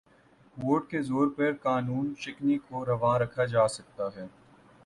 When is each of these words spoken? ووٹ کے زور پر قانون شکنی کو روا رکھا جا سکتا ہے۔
ووٹ 0.57 0.89
کے 0.89 1.01
زور 1.01 1.27
پر 1.35 1.51
قانون 1.61 2.13
شکنی 2.19 2.57
کو 2.57 2.85
روا 2.85 3.17
رکھا 3.19 3.45
جا 3.45 3.67
سکتا 3.67 4.07
ہے۔ 4.15 4.25